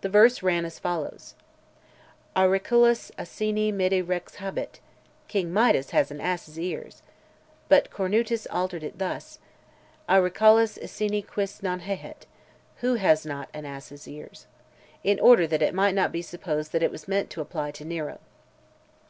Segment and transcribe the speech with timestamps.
[0.00, 1.34] The verse ran as follows:
[2.34, 4.80] Auriculas asini Mida rex habet;
[5.28, 7.02] King Midas has an ass's ears;
[7.68, 9.38] but Cornutus altered it thus;
[10.08, 12.24] Auriculas asini quis non hahet?
[12.76, 14.46] Who has not an ass's ears?
[15.04, 17.84] in order that it might not be supposed that it was meant to apply to
[17.84, 18.18] Nero.